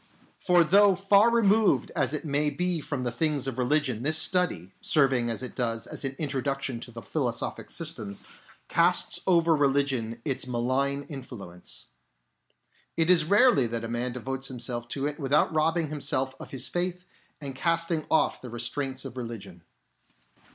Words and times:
For 0.39 0.63
though 0.63 0.95
far 0.95 1.29
removed 1.29 1.91
as 1.95 2.11
it 2.11 2.25
may 2.25 2.49
be 2.49 2.79
from 2.79 3.03
the 3.03 3.11
things 3.11 3.45
of 3.45 3.59
religion, 3.59 4.01
this 4.01 4.17
study, 4.17 4.71
serving 4.81 5.29
as 5.29 5.43
it 5.43 5.53
does 5.55 5.85
as 5.85 6.03
an 6.03 6.15
introduction 6.17 6.79
to 6.79 6.91
the 6.91 7.03
philo 7.03 7.29
sophic 7.29 7.69
systems, 7.69 8.23
casts 8.67 9.19
over 9.27 9.55
religion 9.55 10.19
its 10.25 10.47
malign 10.47 11.05
in 11.07 11.21
fluence. 11.21 11.85
It 12.97 13.11
is 13.11 13.25
rarely 13.25 13.67
that 13.67 13.83
a 13.83 13.87
man 13.87 14.13
devotes 14.13 14.47
himself 14.47 14.87
to 14.87 15.05
it 15.05 15.19
without 15.19 15.53
robbing 15.53 15.89
himself 15.89 16.33
of 16.39 16.49
his 16.49 16.67
faith 16.67 17.05
and 17.39 17.53
casting 17.53 18.07
off 18.09 18.41
the 18.41 18.49
restraints 18.49 19.05
of 19.05 19.17
religion. 19.17 19.61